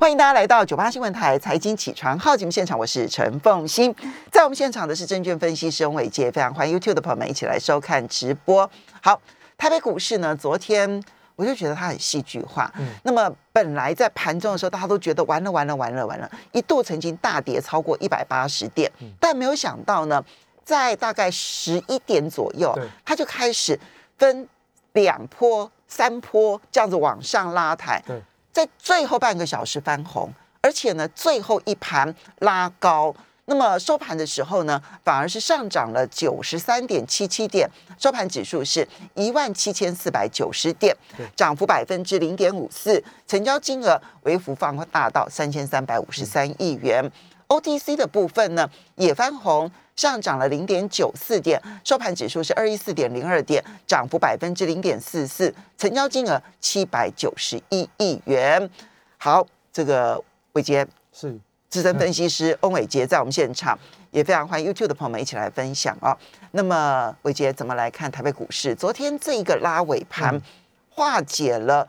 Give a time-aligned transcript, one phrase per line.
[0.00, 3.92] 欢迎大家来到九八新闻台财经起床号节目现场，我是陈凤欣，
[4.30, 8.70] 在我们现场的是证券分析师翁伟杰，非常欢迎 YouTube 的朋友们一起来收看直播。
[9.02, 9.20] 好，
[9.56, 11.02] 台北股市呢，昨天
[11.34, 12.72] 我就觉得它很戏剧化。
[12.78, 18.88] 嗯，那么本来在盘中的时候，大家都觉得完了完了完了完了，一度曾经大跌超过一百八十点，
[19.18, 20.24] 但没有想到呢，
[20.64, 22.72] 在大概十一点左右，
[23.04, 23.76] 它就开始
[24.16, 24.48] 分
[24.92, 28.00] 两波、三波这样子往上拉抬。
[28.06, 28.22] 对。
[28.52, 40.96] 在最后半个小时翻红，而且呢，最后一盘拉高，那么收盘的时候呢，反而是上涨了九十三点七七点，收盘指数是一万七千四百九十点，
[41.36, 47.10] 涨幅百分之零点五四，成交金额微幅放大到三千三百五十三亿元。
[47.46, 49.70] OTC 的部分呢，也翻红。
[49.98, 58.70] 上涨了零点九四点，收盘指数是二一四点零二点，涨幅百分之零点四四，成交金额七百九十一亿元。
[59.16, 61.36] 好，这个伟杰是
[61.68, 63.76] 资深分析师翁伟杰在我们现场，
[64.12, 66.16] 也非常欢迎 YouTube 的朋友们一起来分享啊。
[66.52, 68.72] 那么伟杰怎么来看台北股市？
[68.76, 70.40] 昨天这一个拉尾盘，
[70.88, 71.84] 化解了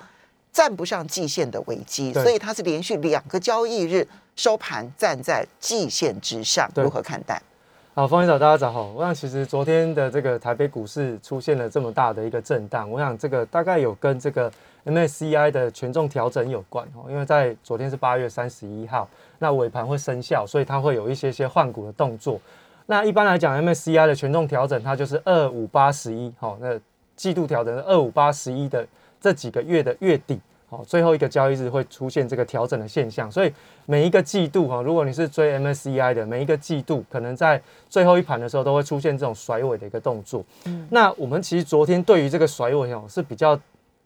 [0.52, 7.40] 站不上季线的危机，所以它是连续两个交易日收盘站在季线之上，如何看待？
[8.00, 8.94] 好，方先生，大家早好。
[8.96, 14.50] 我想，其实昨天的这个台北股市出现了这么大的一个震荡，我想这个大概有跟这个
[14.86, 17.08] MSCI 的权重调整有关哦。
[17.10, 19.06] 因为在昨天是八月三十一号，
[19.38, 22.40] 那尾盘会生效，所以它会有一些些换股的动作。
[22.86, 26.80] 那一般来讲，MSCI 的权重调整，它就是二五八十一，好，那
[27.18, 28.88] 季度调整是二五八十一的
[29.20, 30.40] 这几个月的月底。
[30.70, 33.52] 好，最后一个交易日会出现这个调整的现象，所以
[33.88, 40.46] 每一个季度哈，如果你是追 MSCI 的，每一个季度可能在最后一盘的时候都会出现这种甩尾的一个动作。
[40.66, 43.60] 嗯，那我们其实昨天对于这个甩尾哦是比较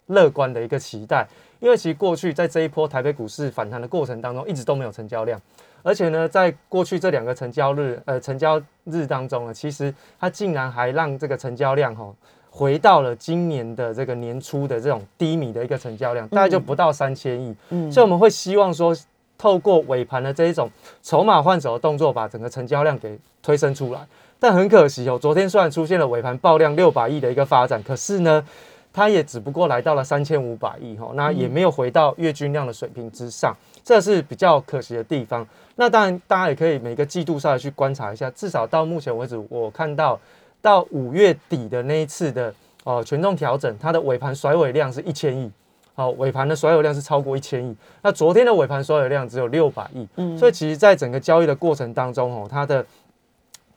[0.06, 1.28] 乐观的一个期待，
[1.60, 5.38] 因为其实过去在这一波台北股市反弹的过程当中，一直都没有成交量，
[5.82, 12.10] 而且呢，在过去这两个成交日呃成交日当中呢，其实它竟然还让这个成交量哈。
[12.56, 17.52] 回到了今年的这个年初的这种低迷的一个成交量，大概就不到三千亿。
[17.70, 18.96] 嗯，所以我们会希望说，
[19.36, 20.70] 透过尾盘的这一种
[21.02, 24.06] 筹码换手的动作，把整个成交量给推升出来。
[24.38, 28.46] 但很可惜哦，昨天虽然出现了尾盘爆量六百亿的一个发展，可是呢，
[28.92, 35.44] 它也只不过来到了三千五百亿哈，那也没有回到月均量的水平之上，这是比较可惜的地方。
[35.74, 40.16] 那当然，大家也可以每个季度上来去观察一下，至少到目前为止，我看到。
[40.64, 42.54] 到五月底的那一次的
[42.84, 45.50] 哦权重调整，它的尾盘甩尾量是一千亿，
[45.94, 47.76] 好尾盘的甩尾量是超过一千亿。
[48.00, 52.82] 那昨天的尾盘甩尾量只有六百亿，嗯，所以其实在整个交易的过程当中哦，它的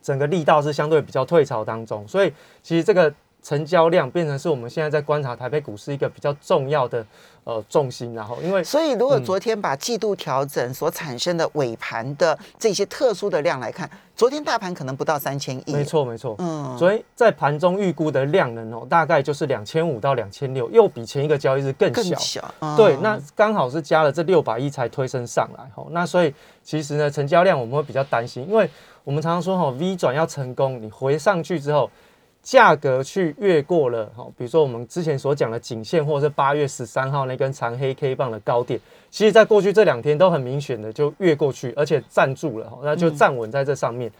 [0.01, 2.31] 整个力道是相对比较退潮当中，所以
[2.63, 3.13] 其实这个。
[3.47, 7.05] 成交量变成是我们现在在观察台北股市一个比较重要的
[7.45, 26.33] 呃重心，然后因为所以如果昨天把季度调整所产生的尾盘的这些特殊的量来看，昨天大盘可能不到三千亿，没错没错，嗯，所以在盘中预估的量能哦，大概就是两千五到两千六，又比前一个交易日更小，对，那刚好是加了这六百亿才推升上来，吼，那所以
[26.65, 28.69] 其实呢，成交量我们会比较担心，因为
[29.05, 31.89] 我们常常说吼，V 转要成功，你回上去之后。
[32.43, 38.79] 价格去越过了哈，比如说我们之前所讲的颈线，或者是八月十三号那根长黑 K 棒的高点，
[39.11, 44.11] 其实在过去这两天都很明显的就越过去，而且站住了，那就站稳在这上面。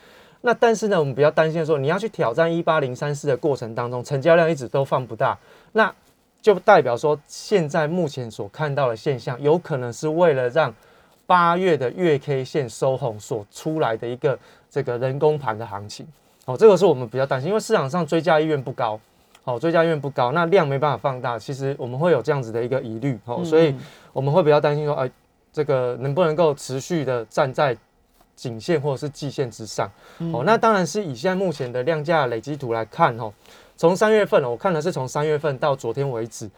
[0.42, 5.38] 那但是呢，我们比较担心的说，你要去挑战一八零三四的过程当中，成交量一直都放不大，
[5.72, 5.94] 那
[6.42, 10.74] 就代表说现在目前所看到的现象，有可能是为了让
[11.26, 14.38] 八月的月 K 线收红所出来的一个
[14.70, 16.06] 这个人工盘的行情。
[16.48, 18.98] 哦，这个是我们比较担心，因为市场上追加意愿不高，
[19.44, 23.76] 哦，追加意愿不高，那量没办法放大，其实我们会有这样子的一个疑虑，哦，所以
[24.14, 25.12] 我们会比较担心说，哎，
[25.52, 27.76] 这个能不能够持续的站在
[28.34, 29.92] 颈线或者是季线之上？
[30.32, 33.30] 哦，那当然是以现在目前的量价累积图来看，哦，
[33.76, 36.50] 从三月份，我看的是从三月份到昨天为止，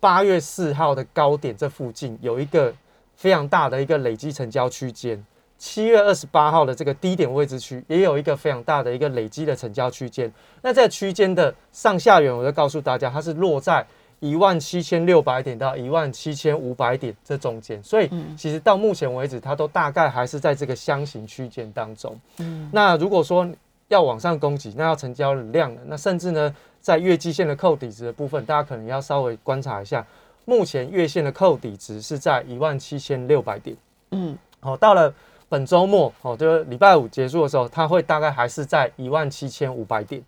[0.00, 2.74] 八月四号的高点这附近有一个
[3.14, 5.24] 非常大的一个累积成交区间。
[5.58, 10.32] 七月二十八号的这个低点位置区也有一个非常大的一个累积的成交区间，
[10.62, 13.84] 那在区间的上下缘，我就告诉大家，它是落在
[14.20, 22.16] 一万七千六百点到一万七千五百点这中间，所以其实到目前为止，它都大概还是在这个箱型区间当中。
[22.38, 23.48] 嗯，那如果说
[23.88, 30.06] 要往上攻击，那要成交量的，那甚至呢，在月季线的扣底值的部分，大家可能要稍微观察一下，
[30.44, 33.76] 目前月线的扣底值是在一万七千六百点。
[34.12, 35.12] 嗯，好，到了。
[35.48, 40.22] 本周末哦，就是礼拜五结束的时候，它会大概还是在一万七千五百点。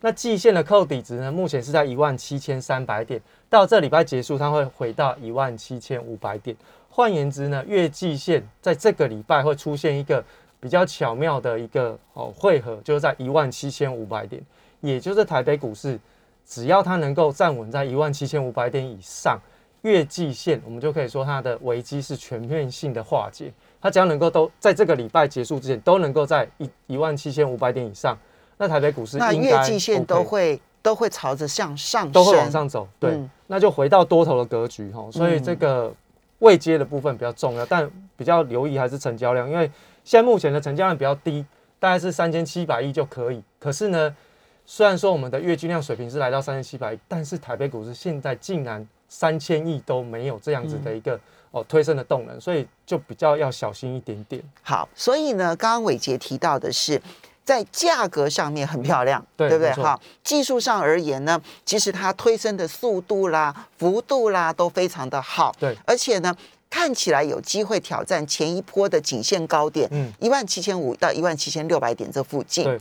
[0.00, 3.20] 那季线的扣底值呢，目前是在一万七千三百点。
[3.48, 6.54] 到这礼拜结束，它会回到一万七千五百点。
[6.90, 10.22] 换言之呢，月季线在这个礼拜会出现一个
[10.60, 14.44] 比较巧妙的一个哦汇合，就是在一万七千五百点，
[14.80, 15.98] 也就是台北股市
[16.44, 19.40] 只要它能够站稳在一万七千五百点以上，
[19.82, 23.52] 月季线我们就可以说它的危机是全面性的化解。
[23.84, 28.16] 它只要能够都在这个礼拜结束之前都能够在一一万七千五百点以上，
[28.56, 32.88] 那台北股市那月季线都会都会朝着向上，都会往上走。
[32.98, 35.06] 对，那就回到多头的格局哈。
[35.12, 35.92] 所以这个
[36.38, 37.86] 未接的部分比较重要，但
[38.16, 39.70] 比较留意还是成交量，因为
[40.02, 41.44] 现在目前的成交量比较低，
[41.78, 43.42] 大概是三千七百亿就可以。
[43.58, 44.16] 可是呢，
[44.64, 51.20] 虽然说我们的月均量水平是来到三千七百亿，但是台北股市现在竟然三千亿都没有这样子的一个。
[51.54, 54.42] 哦，推升的动能，所以就比较要小心一点点。
[54.60, 57.00] 好，所以呢，刚刚伟杰提到的是，
[57.44, 59.72] 在价格上面很漂亮，对不对？
[59.74, 65.54] 哈，技术上而言呢，其实它推升的速度啦、幅度啦都非常的好。
[65.60, 66.36] 对，而且呢，
[66.68, 72.64] 看起来有机会挑战前一波的颈线高点，嗯，一万七千五到一万七千六百点这附近。
[72.64, 72.80] 对，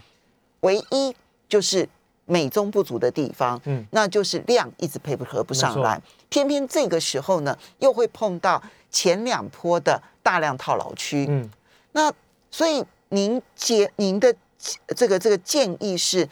[0.61, 1.15] 唯一
[1.47, 1.87] 就是
[2.33, 6.01] 美中不足的地方，嗯，那就是量一直配不合不上来。
[6.29, 8.59] 偏偏这个时候呢，又会碰到
[8.89, 11.27] 前两波的大量套牢区。
[11.29, 11.47] 嗯，
[11.91, 12.11] 那
[12.49, 14.33] 所以您建您的
[14.95, 16.27] 这个这个建议是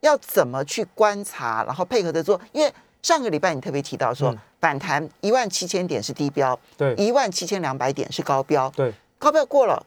[0.00, 2.38] 要怎么去观察，然后配合的做？
[2.52, 2.70] 因为
[3.00, 9.82] 上个礼拜你特别提到说，反弹一万七千点是低标，对，一万七千两百点是高标，对，高标过了，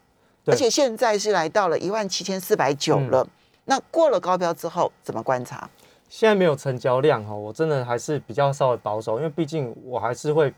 [0.48, 3.28] 而且现在是来到了一万七千四百九了。
[3.70, 5.70] 那过了高标之后，怎么观察？
[6.10, 10.52] 现在没有成交量哈，我真的还是比较稍微保守，因为毕竟我还是会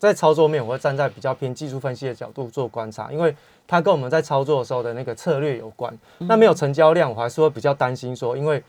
[0.00, 3.32] 在操作面，我会站在比较偏技术分析的角度做观察，因为
[3.68, 5.96] 它跟我们在操作的时候的那个策略有关。
[6.18, 8.60] 那没有成交量，我还是会比较担心说，因为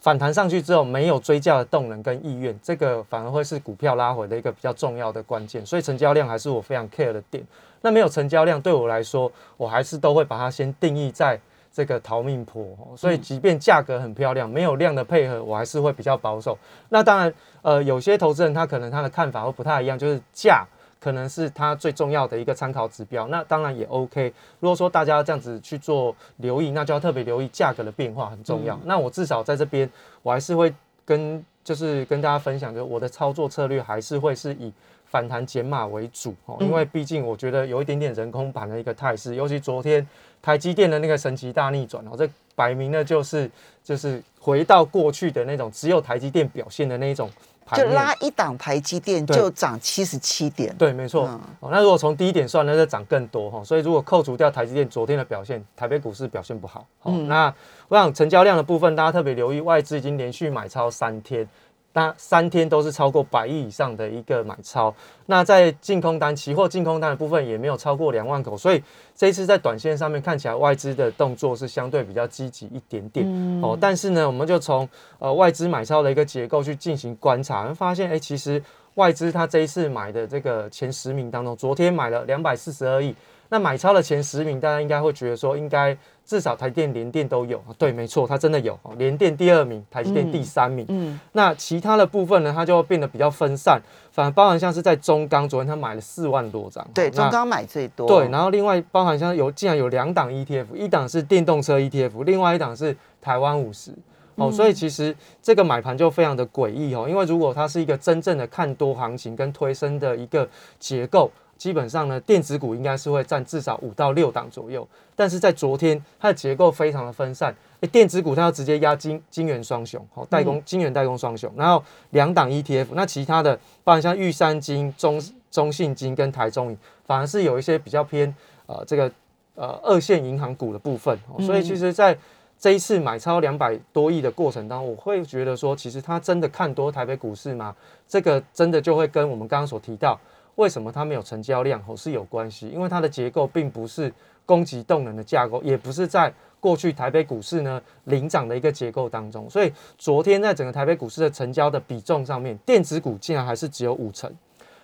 [0.00, 5.64] 反弹上去之后没有追价的动能跟意愿，这个反而会是股票拉回的一个比较重要的关键。
[5.64, 7.46] 所以成交量还是我非常 care 的点。
[7.80, 11.40] 那没有成交量对我来说，我还是都会把它先定义在。
[11.72, 16.58] 这个逃命坡，所以即便价格很漂亮，没有量的配合，我还是会比较保守。
[16.88, 17.32] 那当然，
[17.62, 20.66] 呃，有些投资人他可能他的看法会不太一样，就是价
[20.98, 23.26] 可能是他最重要的一个参考指标。
[23.28, 24.32] 那当然也 OK。
[24.58, 28.78] 如果说大家这样子去做留意，那就要特别留意价格的变化很重要。
[28.84, 29.88] 那我至少在这边，
[30.22, 30.74] 我还是会
[31.04, 34.72] 跟就是跟大家分享，就我的操作策略还是会是以
[35.10, 40.06] 反弹减码为主哦，因为毕竟我觉得有一点点人工盘的一个态势，尤其昨天。
[40.42, 43.50] 台积电的那个神奇大逆转哦，这摆明了就是
[43.84, 47.28] 就是回到过去的那种只有台积电表现的那一种
[47.74, 51.28] 就拉一档台积电就涨七十七点，对，没错。
[51.60, 53.62] 哦，那如果从低点算，那就涨更多哈。
[53.62, 56.86] 所以如果扣除掉台积电昨天的表现，台北股市表现不好。
[57.04, 57.54] 嗯，那
[57.88, 61.46] 我想成交量的部分，大家特别留意，外资已经连续买超三天。
[61.92, 64.94] 那三天都是超过百亿以上的一个买超，
[65.26, 68.82] 那在净空单、期货净空单的部分也没有超过两万口，所以
[69.14, 73.26] 这一次在短线上面看起来外资的动作是相对比较积极一点点
[73.60, 73.76] 哦。
[73.80, 74.88] 但是呢，我们就从
[75.18, 78.62] 呃外资买超的一个结构去进行观察，发现哎，其实
[78.94, 83.14] 外资它这一次买的这个前十名当中，昨天买了两百四十二亿。
[83.52, 87.60] 那买超的前十名，大家应该会觉得说，应该至少台电、联电都有。
[87.76, 88.78] 对，没错，它真的有。
[88.96, 90.86] 联电第二名，台积电第三名。
[90.88, 91.18] 嗯。
[91.32, 93.82] 那其他的部分呢，它就变得比较分散，
[94.12, 96.86] 反而包含像是在中钢，昨天它买了四万多张。
[96.94, 98.06] 对，中钢买最多。
[98.06, 103.92] 对，然后另外包含像有，竟然有两档 ETF，一档是电动车 ETF，另外一档是台湾五十。
[104.36, 111.28] 哦，所以其实这个买盘就非常的诡异哦，因为如果它是一个真正的看多行情跟推升的一个结构。
[111.60, 129.12] 基本上呢，电子股应该是会占至少五到六档左右，但是在昨天它的结构非常的分散，诶，电子股它要直接压金金元双雄，好代工金元代工双雄，然后两档 ETF，那其他的包含像玉山金、中中信金跟台中银，反而是有一些比较偏呃这个
[129.54, 132.16] 呃二线银行股的部分，所以其实在
[132.58, 137.76] 这一次买超两百多亿的过程当中，我会觉得说，其实它真的看多台北股市吗？
[138.08, 140.18] 这个真的就会跟我们刚刚所提到。
[140.60, 141.82] 为什么它没有成交量？
[141.82, 144.12] 吼，是有关系，因为它的结构并不是
[144.44, 149.48] 供给动能的架构，也不是在过去台北股市呢领涨的一个结构当中。
[149.48, 154.30] 所以昨天在整个台北股市的成交的比重上面，电子股竟然还是只有五成，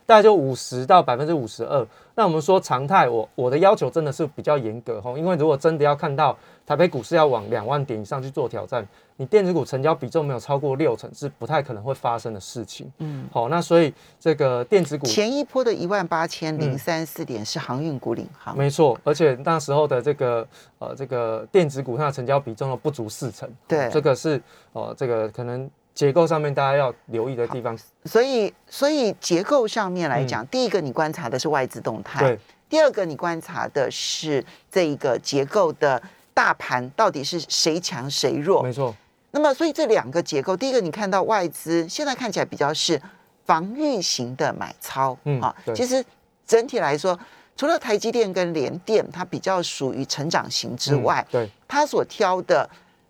[0.06, 1.86] 大概就五十到百分之五十二。
[2.14, 6.34] 那我们说常态，我我的要求真的是比较严格哈，因为如果真的要看到
[6.64, 8.86] 台北股市要往两万点以上去做挑战。
[9.18, 12.90] 你电子股成交比重没有超过六成，是不太可能会发生的事情。
[12.98, 20.46] 嗯，好，那所以这个电子股前一波的一万八千零三四点是航运股领航，没错，而且那时候的这个
[20.78, 23.48] 呃这个电子股它的成交比重都不足四成。
[23.66, 24.38] 对，这个是
[24.75, 27.76] 呃这个可能结构上面大家要留意的地方。
[28.04, 32.38] 所以，所以结构上面来讲，第一个你观察的是外资动态，对；
[32.68, 36.00] 第二个你观察的是这一个结构的
[36.34, 38.94] 大盘到底是谁强谁弱，没错。
[39.30, 43.00] 那么，所以这两个结构，第一个你看到外资现在看起来比较是
[43.46, 46.04] 防御型的买超，嗯啊，其实
[46.46, 47.18] 整体来说，
[47.56, 52.68] 除了台积电跟联电，它比较属于成长型之外，对，它所挑的。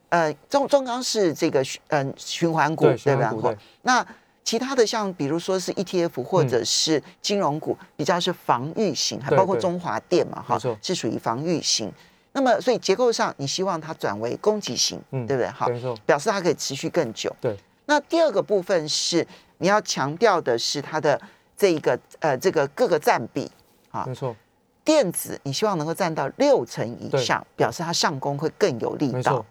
[0.09, 3.35] 呃，中中钢是这个嗯循环股，对吧？
[3.83, 4.07] 那
[4.45, 11.93] 其他的像比如说是 ETF 或者是金融股，比较是防御型，还包括中华电嘛，哈，是属于防御型。
[12.33, 15.49] 那么所以结构上，你希望它转为攻击型，嗯对不对？
[15.51, 15.69] 好，
[16.07, 17.35] 表示它可以持续更久。
[17.41, 17.57] 对。
[17.87, 19.27] 那第二个部分是
[19.59, 21.21] 你要强调的是它的
[21.57, 23.51] 这一个呃这个各个占比
[23.91, 24.37] 啊，没错。
[24.85, 29.45] 电子你希望能够占到六成以上，表示它上攻会更有力道。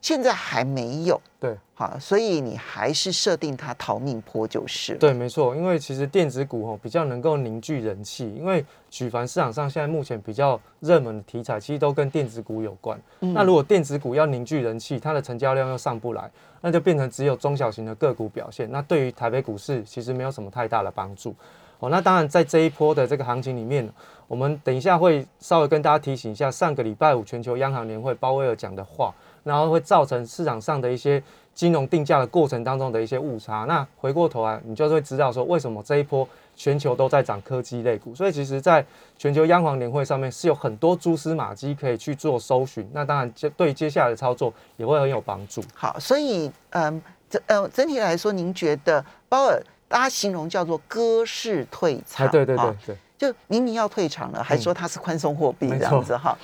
[0.00, 13.00] 现在还没有对，好，所以你还是设定它逃命坡就是对，没错，因为其实电子股哦比较能够凝聚人气，因为举凡市场上现在目前比较热门的题材，其实都跟电子股有关。
[13.18, 18.70] 那如果电子股要凝聚人气，它的成交量又上不来，那就变成只有中小型的个股表现。
[18.70, 21.34] 那对于台北股市其实没有什么太大的帮助。
[21.80, 23.86] 哦，那当然在这一波的这个行情里面，
[24.28, 29.12] 我们等一下会稍微跟大家提醒一下，上个礼拜五全球央行年会鲍威尔讲的话。
[29.46, 31.22] 然后会造成市场上的一些
[31.54, 33.64] 金融定价的过程当中的一些误差。
[33.68, 38.12] 那回过头来，你就会知道说，为什么这一波全球都在涨科技类股。
[38.12, 38.84] 所以其实，在
[39.16, 42.84] 全球央行年会上面是有很多蛛丝马迹可以去做搜寻。
[42.92, 45.62] 那当然，就对接下来的操作也会很有帮助。
[45.72, 47.00] 好，所以嗯，
[47.30, 52.28] 整呃整体来说，您觉得鲍尔大家形容叫做鸽式退场？
[52.28, 56.36] 对对对对，就明明要退场了，还说它是宽松货币这样子哈。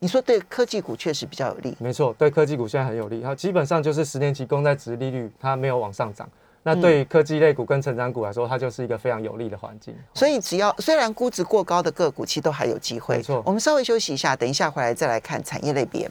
[0.00, 3.20] 你说对科技股确实比较有利，没错，对科技股现在很有利。
[3.20, 6.28] 它基本上就是十年期公债值利率它没有往上涨，
[6.62, 9.92] 那对于科技类股跟成长股来说，它就是一个非常有利的环境。
[10.14, 13.16] 所以只要虽然估值过高的个股，其实都还有机会。
[13.16, 16.08] 没错，我们稍微休息一下，等一下回来再来看产业类别。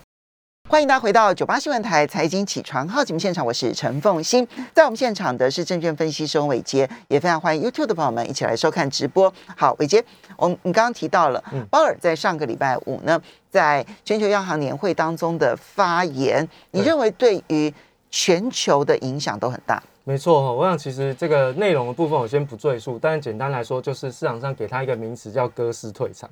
[0.69, 9.33] 欢迎大家回到九八新闻台财经起床号节目现场，我是陈凤欣，在我们现场的是证券分析师伟杰，也非常欢迎 YouTube 的朋友们一起来收看直播。
[9.55, 10.03] 好，伟杰，
[10.35, 13.17] 我你刚刚提到了鲍尔在上个礼拜五呢，
[13.49, 17.73] 在全球央行年会当中的发言，你认为对于
[18.11, 19.81] 全球的影响都很大？
[20.03, 26.29] 没错，我想其实这个内容的部分我先不赘述，但是简单来说，就是市场上给他一个名词叫“割式退场”。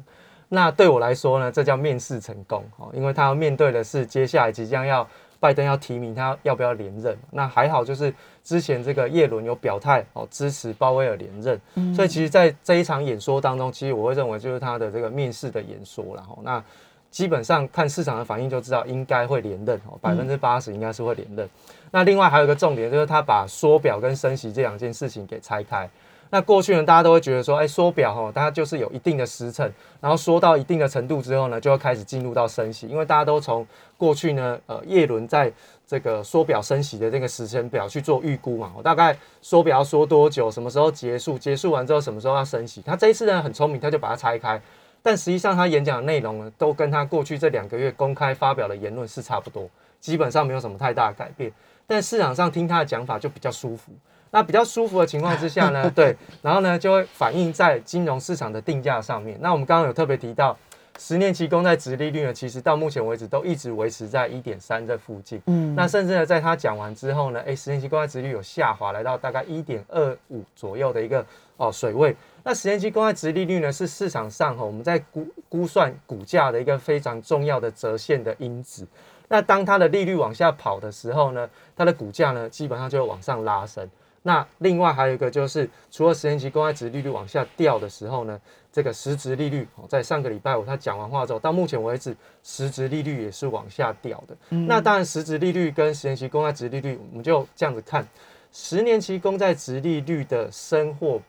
[0.48, 5.08] 那对我来说呢，这叫面试成功哦，因为他要面对的是接下来即将要
[5.40, 7.18] 拜登要提名他要不要连任。
[7.32, 11.60] 那还好，就是之前这个叶伦有表态哦，支持鲍威尔连任。
[11.96, 16.64] 所以其实，在这一场演说当中，其实我会认为就是他的这个面试的演说然后那
[17.10, 21.50] 基本上看市场的反应就知道应该会连任哦，百分之八十应该是会连任。
[21.90, 25.90] 那另外还有一个重点就是他把缩表跟升息这两件事情给拆开。
[26.32, 33.66] 那过去呢，大家都会觉得说，哎，缩表哈，它就是有一定的时程，然后缩到一定的程度之后呢，就会开始进入到升息，因为大家都从
[33.96, 35.52] 过去呢，呃，叶伦在
[35.88, 44.60] 这个缩表升息的这个时程表去做预估嘛，我大概缩表要缩多久，什么时候结束，结束完之后什么时候要升息，他这一次呢很聪明，他就把它拆开，
[45.02, 49.70] 但实际上他演讲的内容呢，都跟他过去这两个月公开发表的言论是差不多，
[50.02, 51.52] 基本上没有什么太大的改变，
[51.86, 53.92] 但市场上听他的讲法就比较舒服。
[54.36, 59.38] 那比较舒服的情况之下呢， 对，然后呢就会反映在金融市场的定价上面。
[59.40, 60.58] 那我们刚刚有特别提到，
[61.00, 65.42] 十年期公债值利率呢，其实到目前为止都一直维持在一点三这附近。
[65.46, 71.26] 嗯，那甚至呢，在他讲完之后呢，哎，十年期公债值率有下滑，来到大概一点二五左右的一个
[71.56, 72.14] 哦水位。
[72.44, 78.86] 那十年期公债值利率呢，是市场上哈我们在估估算股价的一个非常重要的折现的因子。
[79.30, 83.90] 那当它的利率往下跑的时候呢，它的股价呢基本上就会往上拉升。
[84.28, 88.42] 那另外还有一个就是，除了十年期公债值利率往下掉的时候呢，
[88.72, 94.36] 这个实质利率哦，在上个礼拜五他讲完话之后，到目前为止，实质利率也是往下掉的。
[94.50, 98.04] 那当然，实质利率跟十年期公债值利率，我们就这样子看，
[98.52, 101.22] 十年期公债值利率的升或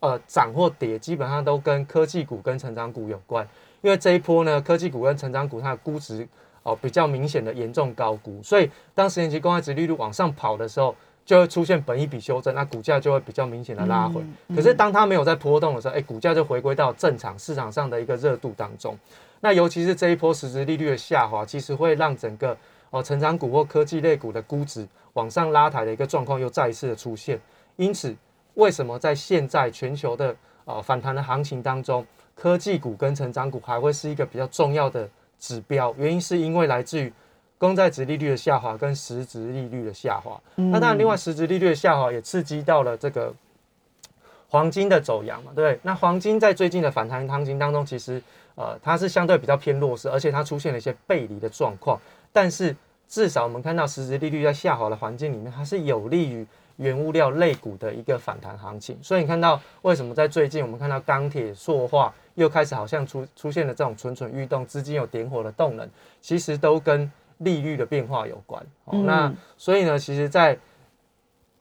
[0.00, 3.46] 呃涨或跌，基本上都跟科技股跟成长股有关。
[3.80, 6.26] 因为这一波呢，科技股跟成长股它的估值
[6.64, 10.96] 哦比较明显的严重高估，所以当十年期公债值利率往上跑的时候。
[11.24, 14.22] 就会出现本一笔修正，那股价就会比较明显的拉回。
[14.54, 18.98] 可是当它没有在波动的时候，哎，股价就回归到正常市场上的一个热度当中。
[19.40, 22.56] 那尤其是这一波实质利率的下滑，其实会让整个
[22.90, 27.40] 哦成长股或科技类股的估值往上拉抬的一个状况又再一次的出现。
[27.76, 28.14] 因此，
[28.54, 35.94] 为什么在现在全球的呃反弹的行情当中，科技股跟成长股还会是一个比较重要的指标？
[35.96, 37.10] 原因是因为来自于。
[37.64, 40.38] 公债值利率的下滑跟实质利率的下滑。
[40.56, 43.32] 那当然，另外实质利率的下滑也刺激到了这个
[44.50, 45.80] 黄金的走阳嘛，对不对？
[45.82, 48.22] 那黄金在最近的反弹行情当中，其实
[48.54, 51.98] 呃它是相对比较偏弱势，而且它出现了一些背离的状况。
[52.34, 52.76] 但是
[53.08, 58.98] 至少我们看到实质利率在下滑的环境里面，它是有利于原物料类股的一个反弹行情。
[59.00, 65.88] 所以你看到为什么在最近我们看到钢铁、塑化又开始好像出出现了这种蠢蠢欲动，资金有点火的动能，
[66.20, 68.64] 其实都跟利率的变化有关。
[69.04, 70.58] 那所以呢，其实，在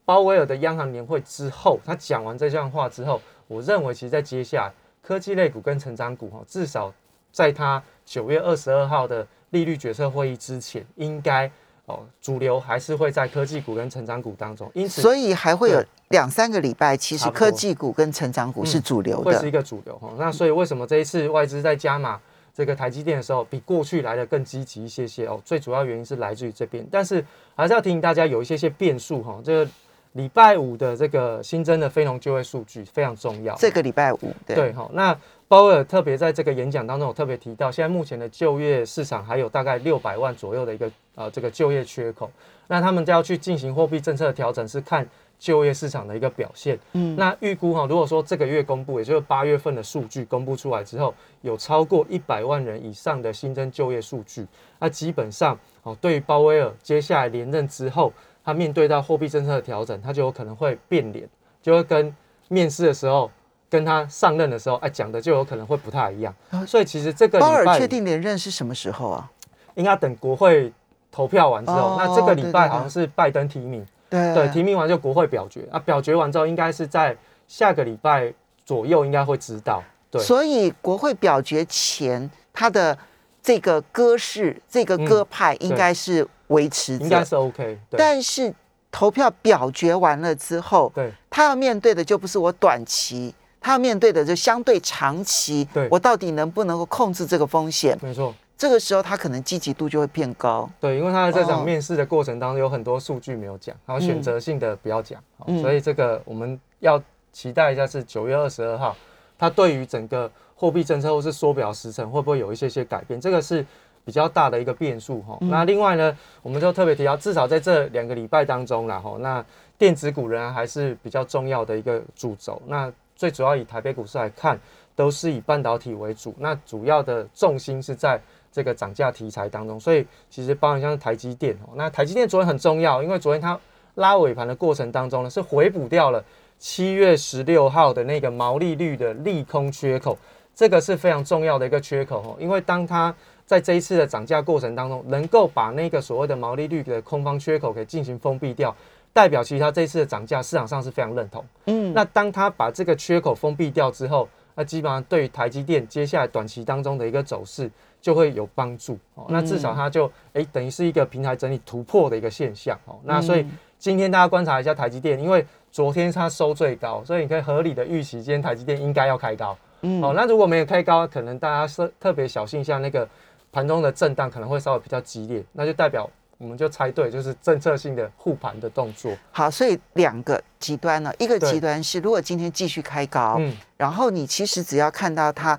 [0.05, 6.93] 鲍威尔的央行年会之后，他讲完这段话之后，我认为其实，在接下来科技类股跟成长股哈，至少
[7.31, 9.27] 在他九月二十二号的。
[9.53, 11.47] 利率决策会议之前，应该
[11.85, 20.11] 哦，主流还是会在科技股跟成长股当中，因此所以还会有两三个礼拜，其实科技股跟成长股是主流的，会是一个主流哈。
[20.17, 22.19] 那所以为什么这一次外资在加码
[22.53, 25.41] 这个台积电的时候，比过去来的更积极一些些哦？
[25.43, 29.41] 最主要原因是来自于这边，但是还是要提醒大家有一些些变数哈。
[29.43, 29.71] 这个
[30.13, 35.17] 礼拜五的这个新增的非农就业数据非常重要，这个礼拜五对哈那。
[35.45, 42.27] 鲍威尔特别在这个演讲当中，有特别提到，现在目前的就业市场还有大概六百万左右的一个呃这个就业缺口，
[42.67, 45.07] 那他们就要去进行货币政策的调整，是看
[45.39, 46.79] 就业市场的一个表现。
[46.93, 54.47] 嗯，那预估哈，如果说这个月公布，也就是八月份的数据公布出来之后，有超过一百万人以上的新增就业数据，
[54.79, 58.11] 那基本上哦，对于鲍威尔接下来连任之后，
[58.43, 61.27] 他面对到货币政策的调整，他就有可能会变脸，
[61.61, 62.15] 就会跟
[62.47, 63.29] 面试的时候。
[63.69, 66.31] 跟他上任的时候，哎，讲的就有可能会不太一样，
[66.67, 69.31] 所以其实这个鲍尔确定连任是什么时候啊？
[69.73, 70.71] 应该等国会
[71.11, 77.15] 投票完之后，那这个礼拜好像是拜登提名，对对，提名完就国会表决啊，表决完之后应该是在
[77.47, 78.33] 下个礼拜
[78.65, 79.83] 左右应该会知道。
[80.11, 82.97] 对，所以国会表决前，他的
[83.41, 88.53] 这个歌式、这个歌派应该是维持，应该是 OK，但是
[88.91, 93.33] 投票表决完了之后，对，他要面对的就不是我短期。
[93.65, 97.97] 他要面对的就相对长期，我到底能不能够控制这个风险？
[98.01, 100.69] 没错，这个时候他可能积极度就会变高。
[100.79, 105.21] 对，因为他在这场面试的过程当中有很多数据没有讲，然后选择性的不要讲，
[105.61, 106.97] 所以这个我们要
[107.33, 108.95] 期待一下是九月二十二号，
[109.37, 113.19] 他对于整个货币政策或是缩表时程会不会有一些些改变？
[113.19, 113.65] 这个是
[114.05, 115.37] 比较大的一个变数哈。
[115.41, 119.43] 那另外呢，我们就特别提到，至少在这两个礼拜当中然后那
[119.77, 122.61] 电子股仍然还是比较重要的一个主轴。
[122.65, 124.57] 那最主要以台北股市来看，
[124.95, 128.17] 都是以半导体为主，那主要的重心是在
[128.53, 133.59] 这个涨价题材当中，所以其实包含像是台积电哦，那台积电昨天很重要，因为昨天它
[133.95, 136.23] 拉尾盘的过程当中呢，是回补掉了
[136.59, 140.17] 七月十六号的那个毛利率的利空缺口，
[140.55, 143.13] 这个是非常重要的一个缺口哦，因为当它
[143.45, 148.73] 在这一次的涨价过程当中，能够把那个所谓的毛利率的空方缺口给进行封闭掉。
[149.11, 157.69] 代表其实它这次的涨价市场上是非常认同，嗯，那当它把这个缺口封闭掉之后，那基本上对于台积电接下来短期当中的一个走势
[158.03, 159.25] 就会有帮助哦。
[159.29, 162.99] 那至少它就哎等于是一个平台整理突破的一个现象哦。
[163.05, 163.43] 那所以
[163.79, 173.07] 今天大家观察一下台积电，因为昨天它收最高，所以你可以合理的预期今天台积电应该要开高，嗯，哦，那如果没有开高，可能大家是特别小心一下那个
[173.53, 176.09] 盘中的震荡可能会稍微比较激烈，那就代表。
[176.39, 179.13] 我们就猜对，就是政策性的护盘的动作。
[179.31, 185.57] 好，所以两个极端呢，一个极端是如果今天继续开高，嗯，然后你其实只要看到它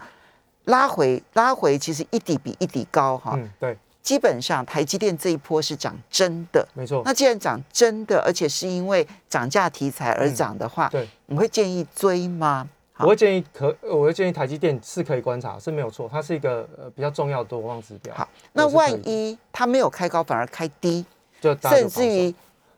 [0.65, 3.33] 拉回拉回，其实一底比一底高哈。
[3.37, 3.77] 嗯，对。
[4.03, 7.01] 基本上台积电这一波是涨真的，没错。
[7.07, 12.69] 那既然涨真的，而且是因为涨价题材而涨的话，对，你会建议追吗？
[12.99, 18.15] 我会建议可，我会建议台积电是可以观察，是没有错，它是一个呃比较重要的多方指标。
[18.15, 21.03] 好，那万一它没有开高，反而开低，
[21.41, 22.35] 就甚至于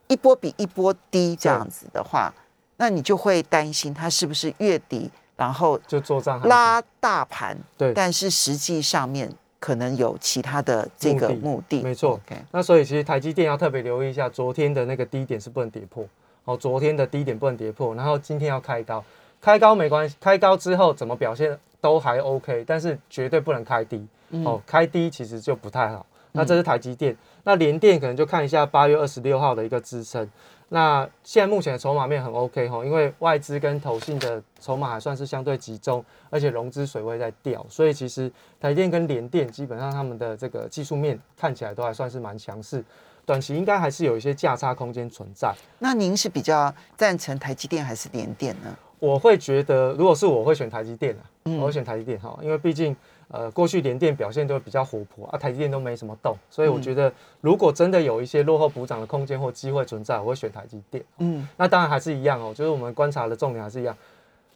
[0.07, 2.33] 一波比一波低这样子的话，
[2.77, 12.18] 那你就会担心它是不是月底然后就做账拉大盘，对，但是实际上面可能有其他的这个目的，没错。
[12.51, 16.05] 那所以其实台积电要特别留意一下，昨天的那个低点是不能跌破，
[16.44, 19.05] 哦，昨天的低点不能跌破，然后今天要开高。
[19.38, 24.05] 开高没关系，开高之后怎么表现都还 OK，但是绝对不能开低
[24.44, 24.61] 哦。
[24.66, 26.05] 开低其实就不太好。
[26.33, 30.29] 那这是台积电，那联电可能就看一下八月二十六号的一个支撑。
[30.68, 42.85] 那现在目前的筹码面很 OK 哈，因为外资跟投信的筹码还算是相对集中，而且融资水位在掉，所以其实台电跟联电基本上他们的这个技术面看起来都还算是蛮强势，
[43.24, 45.55] 短期应该还是有一些价差空间存在。
[45.79, 48.76] 那您是比较赞成台积电还是联电呢？
[48.98, 51.22] 我会觉得，如果是我会选台积电啊，
[51.61, 52.96] 我会选台积电哈，因为毕竟
[53.28, 61.04] 呃，过去联电表现都比较活泼啊，台积电都没什么动，所以我觉得如果真的有一些落后补涨的空间或机会存在，我会选台积电。
[61.18, 63.96] 嗯，那当然还是一样哦，就是我们观察的重点还是一样，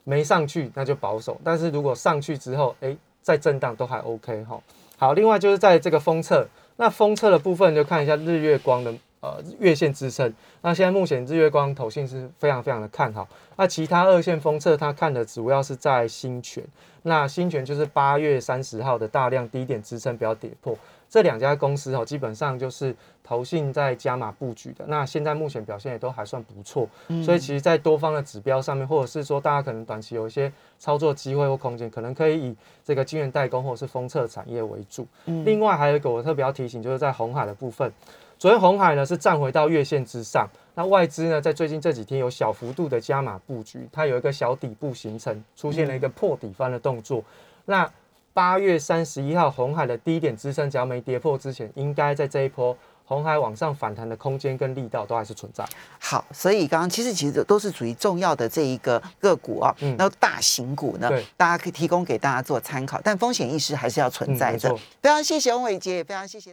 [0.04, 4.58] 没上去那就保守，但是如果上去之后，哎，再震荡都还 OK 哈。
[4.96, 8.94] 好，另外就是在这个封测，那封测的部分就看一下日月光的。
[9.20, 13.28] 呃，月线支撑，那现在目前日月光投信是非常非常的看好。
[13.56, 16.64] 那其他二线封测，它看的主要是在新泉。
[17.02, 20.74] 那新泉就是八月三十号的大量低点支撑不要跌破。
[21.10, 24.86] 这两家公司哦，基本上就是投信在加码布局的。
[24.86, 26.88] 那现在目前表现也都还算不错，
[27.22, 35.06] 所以其实，在多方的指标上面，或者是说大家可能短期有一些操作机会或空间，可能可以以这个晶圆代工或者是封测产业为主。
[35.26, 37.92] 另外还有一个我特别要提醒，就是在红海的部分。
[38.40, 47.22] 昨天红海呢是站回到月线之上，那外资呢在最近这几天有小幅度的加码布局，它有一个小底部形成，出现了一个破底翻的动作。
[47.66, 47.86] 那
[48.32, 52.74] 八月三十一号红海的低点支撑，只要没跌破之前，应该在这一波。
[53.04, 55.64] 红海往上反弹的空间跟力道都还是存在。
[55.98, 64.72] 好，所以刚刚其实其实都是属于重要的这一个个股啊，那大型股呢，大家可以提供给大家做参考，但风险意识还是要存在的。
[65.02, 66.48] 非常谢谢翁伟杰，也非常谢谢。